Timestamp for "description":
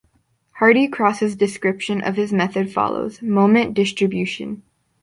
1.35-2.01